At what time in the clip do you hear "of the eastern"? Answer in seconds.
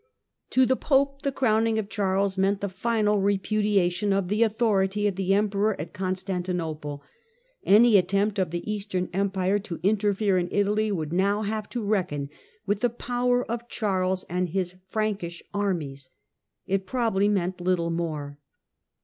8.39-9.09